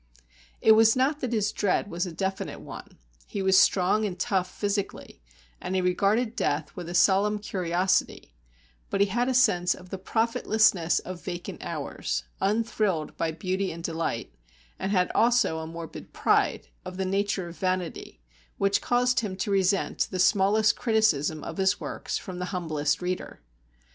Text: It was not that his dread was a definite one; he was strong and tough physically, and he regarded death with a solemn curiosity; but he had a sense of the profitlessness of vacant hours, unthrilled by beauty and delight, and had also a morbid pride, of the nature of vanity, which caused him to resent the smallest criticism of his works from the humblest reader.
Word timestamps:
It 0.61 0.71
was 0.71 0.95
not 0.95 1.19
that 1.19 1.31
his 1.31 1.51
dread 1.51 1.87
was 1.87 2.07
a 2.07 2.11
definite 2.11 2.59
one; 2.59 2.97
he 3.27 3.43
was 3.43 3.55
strong 3.55 4.03
and 4.03 4.19
tough 4.19 4.49
physically, 4.49 5.21
and 5.61 5.75
he 5.75 5.81
regarded 5.81 6.35
death 6.35 6.75
with 6.75 6.89
a 6.89 6.95
solemn 6.95 7.37
curiosity; 7.37 8.33
but 8.89 8.99
he 8.99 9.05
had 9.05 9.29
a 9.29 9.35
sense 9.35 9.75
of 9.75 9.91
the 9.91 9.99
profitlessness 9.99 10.97
of 11.01 11.21
vacant 11.21 11.63
hours, 11.63 12.23
unthrilled 12.41 13.15
by 13.15 13.31
beauty 13.31 13.71
and 13.71 13.83
delight, 13.83 14.33
and 14.79 14.91
had 14.91 15.11
also 15.13 15.59
a 15.59 15.67
morbid 15.67 16.13
pride, 16.13 16.69
of 16.83 16.97
the 16.97 17.05
nature 17.05 17.47
of 17.49 17.57
vanity, 17.59 18.19
which 18.57 18.81
caused 18.81 19.19
him 19.19 19.35
to 19.35 19.51
resent 19.51 20.07
the 20.09 20.17
smallest 20.17 20.75
criticism 20.75 21.43
of 21.43 21.57
his 21.57 21.79
works 21.79 22.17
from 22.17 22.39
the 22.39 22.45
humblest 22.45 23.03
reader. 23.03 23.43